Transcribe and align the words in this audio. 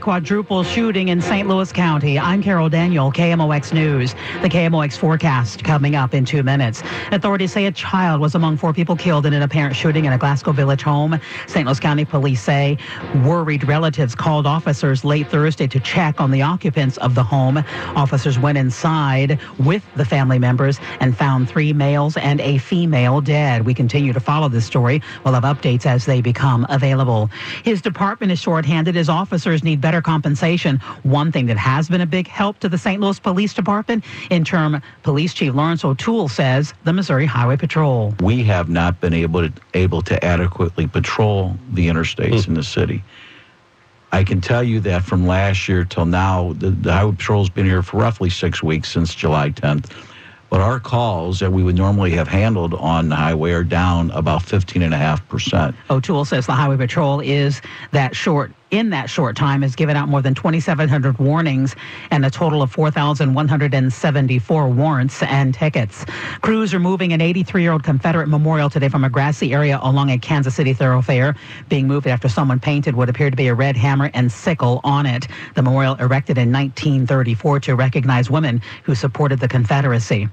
quadruple 0.00 0.64
shooting 0.64 1.08
in 1.08 1.20
St. 1.20 1.46
Louis 1.46 1.70
County. 1.70 2.18
I'm 2.18 2.42
Carol 2.42 2.70
Daniel, 2.70 3.12
KMOX 3.12 3.72
News. 3.72 4.14
The 4.40 4.48
KMOX 4.48 4.96
forecast 4.96 5.62
coming 5.62 5.94
up 5.94 6.14
in 6.14 6.24
two 6.24 6.42
minutes. 6.42 6.82
Authorities 7.12 7.52
say 7.52 7.66
a 7.66 7.72
child 7.72 8.20
was 8.20 8.34
among 8.34 8.56
four 8.56 8.72
people 8.72 8.96
killed 8.96 9.26
in 9.26 9.34
an 9.34 9.42
apparent 9.42 9.76
shooting 9.76 10.06
in 10.06 10.12
a 10.12 10.18
Glasgow 10.18 10.52
Village 10.52 10.82
home. 10.82 11.20
St. 11.46 11.66
Louis 11.66 11.78
County 11.78 12.04
police 12.06 12.42
say 12.42 12.78
worried 13.24 13.68
relatives 13.68 14.14
called 14.14 14.46
officers 14.46 15.04
late 15.04 15.28
Thursday 15.28 15.66
to 15.66 15.78
check 15.80 16.18
on 16.18 16.30
the 16.30 16.40
occupants 16.40 16.96
of 16.98 17.14
the 17.14 17.22
home. 17.22 17.58
Officers 17.94 18.38
went 18.38 18.56
inside 18.56 19.38
with 19.58 19.84
the 19.96 20.04
family 20.04 20.38
members 20.38 20.80
and 21.00 21.16
found 21.16 21.48
three 21.48 21.74
males 21.74 22.16
and 22.16 22.40
a 22.40 22.56
female 22.58 23.20
dead. 23.20 23.66
We 23.66 23.74
continue 23.74 24.14
to 24.14 24.20
follow 24.20 24.48
this 24.48 24.64
story. 24.64 25.02
We'll 25.24 25.34
have 25.34 25.44
updates 25.44 25.84
as 25.84 26.06
they 26.06 26.22
become 26.22 26.66
available. 26.70 27.28
His 27.64 27.82
department 27.82 28.32
is 28.32 28.38
shorthanded. 28.38 28.94
His 28.94 29.10
officers 29.10 29.62
need 29.62 29.80
better 29.80 29.89
compensation. 30.00 30.76
One 31.02 31.32
thing 31.32 31.46
that 31.46 31.56
has 31.56 31.88
been 31.88 32.00
a 32.00 32.06
big 32.06 32.28
help 32.28 32.60
to 32.60 32.68
the 32.68 32.78
St. 32.78 33.00
Louis 33.00 33.18
Police 33.18 33.52
Department, 33.52 34.04
interim 34.30 34.80
Police 35.02 35.34
Chief 35.34 35.52
Lawrence 35.52 35.84
O'Toole 35.84 36.28
says 36.28 36.72
the 36.84 36.92
Missouri 36.92 37.26
Highway 37.26 37.56
Patrol. 37.56 38.14
We 38.20 38.44
have 38.44 38.68
not 38.68 39.00
been 39.00 39.14
able 39.14 39.48
to 39.48 39.52
able 39.74 40.02
to 40.02 40.24
adequately 40.24 40.86
patrol 40.86 41.56
the 41.72 41.88
interstates 41.88 42.46
in 42.46 42.54
the 42.54 42.60
hmm. 42.60 42.64
city. 42.64 43.04
I 44.12 44.24
can 44.24 44.40
tell 44.40 44.62
you 44.62 44.80
that 44.80 45.02
from 45.02 45.26
last 45.26 45.68
year 45.68 45.84
till 45.84 46.06
now, 46.06 46.52
the, 46.54 46.70
the 46.70 46.92
Highway 46.92 47.12
Patrol's 47.12 47.50
been 47.50 47.66
here 47.66 47.82
for 47.82 47.98
roughly 47.98 48.30
six 48.30 48.62
weeks 48.62 48.88
since 48.88 49.14
July 49.14 49.50
10th. 49.50 49.90
But 50.50 50.60
our 50.60 50.80
calls 50.80 51.38
that 51.38 51.52
we 51.52 51.62
would 51.62 51.76
normally 51.76 52.10
have 52.10 52.26
handled 52.26 52.74
on 52.74 53.08
the 53.08 53.14
highway 53.14 53.52
are 53.52 53.62
down 53.62 54.10
about 54.10 54.42
15.5%. 54.42 55.74
O'Toole 55.88 56.24
says 56.24 56.46
the 56.46 56.52
Highway 56.52 56.76
Patrol 56.76 57.20
is 57.20 57.62
that 57.92 58.16
short 58.16 58.52
in 58.70 58.90
that 58.90 59.10
short 59.10 59.36
time 59.36 59.62
has 59.62 59.74
given 59.74 59.96
out 59.96 60.08
more 60.08 60.22
than 60.22 60.34
2,700 60.34 61.18
warnings 61.18 61.74
and 62.10 62.24
a 62.24 62.30
total 62.30 62.62
of 62.62 62.70
4,174 62.72 64.68
warrants 64.68 65.22
and 65.22 65.54
tickets. 65.54 66.04
Crews 66.40 66.72
are 66.74 66.80
moving 66.80 67.12
an 67.12 67.20
83 67.20 67.62
year 67.62 67.72
old 67.72 67.84
Confederate 67.84 68.28
memorial 68.28 68.70
today 68.70 68.88
from 68.88 69.04
a 69.04 69.10
grassy 69.10 69.52
area 69.52 69.78
along 69.82 70.10
a 70.10 70.18
Kansas 70.18 70.54
City 70.54 70.72
thoroughfare, 70.72 71.34
being 71.68 71.86
moved 71.86 72.06
after 72.06 72.28
someone 72.28 72.60
painted 72.60 72.94
what 72.94 73.08
appeared 73.08 73.32
to 73.32 73.36
be 73.36 73.48
a 73.48 73.54
red 73.54 73.76
hammer 73.76 74.10
and 74.14 74.30
sickle 74.30 74.80
on 74.84 75.06
it. 75.06 75.26
The 75.54 75.62
memorial 75.62 75.94
erected 75.96 76.38
in 76.38 76.52
1934 76.52 77.60
to 77.60 77.74
recognize 77.74 78.30
women 78.30 78.62
who 78.84 78.94
supported 78.94 79.40
the 79.40 79.48
Confederacy. 79.48 80.28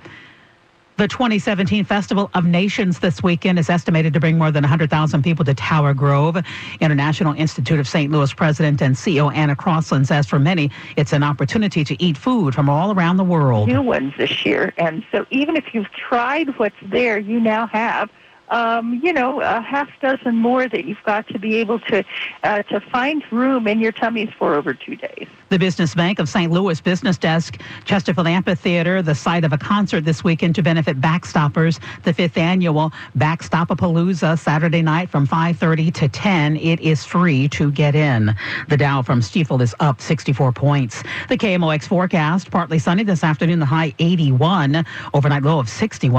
The 0.97 1.07
2017 1.07 1.85
Festival 1.85 2.31
of 2.33 2.45
Nations 2.45 2.97
this 2.97 3.21
weekend 3.21 3.59
is 3.59 3.69
estimated 3.69 4.15
to 4.15 4.19
bring 4.19 4.39
more 4.39 4.49
than 4.49 4.63
100,000 4.63 5.21
people 5.21 5.45
to 5.45 5.53
Tower 5.53 5.93
Grove. 5.93 6.43
International 6.81 7.35
Institute 7.35 7.79
of 7.79 7.87
St. 7.87 8.11
Louis 8.11 8.33
president 8.33 8.81
and 8.81 8.95
CEO 8.95 9.31
Anna 9.31 9.55
Crosslin 9.55 10.07
says 10.07 10.25
for 10.25 10.39
many, 10.39 10.71
it's 10.95 11.13
an 11.13 11.21
opportunity 11.21 11.83
to 11.83 12.03
eat 12.03 12.17
food 12.17 12.55
from 12.55 12.67
all 12.67 12.93
around 12.93 13.17
the 13.17 13.23
world. 13.23 13.67
New 13.67 13.83
ones 13.83 14.11
this 14.17 14.43
year. 14.43 14.73
And 14.79 15.05
so 15.11 15.27
even 15.29 15.55
if 15.55 15.65
you've 15.71 15.91
tried 15.91 16.57
what's 16.57 16.75
there, 16.81 17.19
you 17.19 17.39
now 17.39 17.67
have 17.67 18.09
um, 18.49 18.99
you 19.03 19.13
know, 19.13 19.41
a 19.41 19.61
half 19.61 19.89
dozen 20.01 20.35
more 20.35 20.67
that 20.67 20.85
you've 20.85 21.03
got 21.05 21.27
to 21.29 21.39
be 21.39 21.55
able 21.55 21.79
to 21.81 22.03
uh, 22.43 22.63
to 22.63 22.79
find 22.79 23.23
room 23.31 23.67
in 23.67 23.79
your 23.79 23.91
tummies 23.91 24.29
for 24.37 24.55
over 24.55 24.73
two 24.73 24.95
days. 24.95 25.27
The 25.49 25.59
Business 25.59 25.95
Bank 25.95 26.19
of 26.19 26.27
St. 26.27 26.51
Louis 26.51 26.81
Business 26.81 27.17
Desk, 27.17 27.59
Chesterfield 27.85 28.27
Amphitheater, 28.27 29.01
the 29.01 29.15
site 29.15 29.45
of 29.45 29.53
a 29.53 29.57
concert 29.57 30.03
this 30.03 30.23
weekend 30.23 30.55
to 30.55 30.61
benefit 30.61 30.99
Backstoppers, 30.99 31.79
the 32.03 32.13
fifth 32.13 32.37
annual 32.37 32.91
Backstopapalooza, 33.17 34.37
Saturday 34.37 34.81
night 34.81 35.09
from 35.09 35.25
5:30 35.25 35.93
to 35.93 36.09
10. 36.09 36.57
It 36.57 36.79
is 36.81 37.05
free 37.05 37.47
to 37.49 37.71
get 37.71 37.95
in. 37.95 38.35
The 38.67 38.77
Dow 38.77 39.01
from 39.01 39.21
Stifel 39.21 39.61
is 39.61 39.73
up 39.79 40.01
64 40.01 40.51
points. 40.51 41.03
The 41.29 41.37
KMOX 41.37 41.87
forecast: 41.87 42.51
partly 42.51 42.79
sunny 42.79 43.03
this 43.03 43.23
afternoon, 43.23 43.59
the 43.59 43.65
high 43.65 43.93
81, 43.99 44.85
overnight 45.13 45.43
low 45.43 45.59
of 45.59 45.69
61. 45.69 46.07